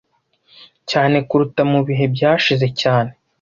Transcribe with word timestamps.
cyane 0.89 1.17
kuruta 1.27 1.61
mu 1.71 1.79
bihe 1.87 2.05
byashize 2.15 2.67
cyane 2.81 3.11